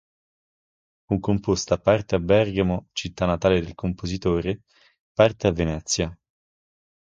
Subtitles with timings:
[1.05, 4.61] Fu composta parte a Bergamo, città natale del compositore,
[5.13, 6.19] parte a Venezia.